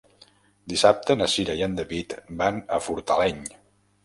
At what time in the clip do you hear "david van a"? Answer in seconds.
1.81-2.81